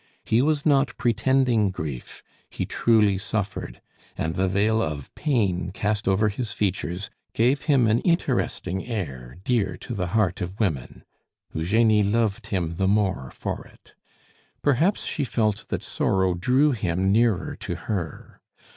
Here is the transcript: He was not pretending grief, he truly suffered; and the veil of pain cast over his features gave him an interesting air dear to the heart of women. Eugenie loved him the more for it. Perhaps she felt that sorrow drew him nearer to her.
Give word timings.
He 0.25 0.41
was 0.41 0.65
not 0.65 0.97
pretending 0.97 1.69
grief, 1.69 2.23
he 2.49 2.65
truly 2.65 3.19
suffered; 3.19 3.81
and 4.17 4.33
the 4.33 4.47
veil 4.47 4.81
of 4.81 5.13
pain 5.13 5.69
cast 5.75 6.07
over 6.07 6.29
his 6.29 6.53
features 6.53 7.11
gave 7.35 7.65
him 7.65 7.85
an 7.85 7.99
interesting 7.99 8.83
air 8.87 9.37
dear 9.43 9.77
to 9.77 9.93
the 9.93 10.07
heart 10.07 10.41
of 10.41 10.59
women. 10.59 11.03
Eugenie 11.53 12.01
loved 12.01 12.47
him 12.47 12.77
the 12.77 12.87
more 12.87 13.29
for 13.35 13.63
it. 13.67 13.93
Perhaps 14.63 15.05
she 15.05 15.23
felt 15.23 15.67
that 15.67 15.83
sorrow 15.83 16.33
drew 16.33 16.71
him 16.71 17.11
nearer 17.11 17.55
to 17.57 17.75
her. 17.75 18.41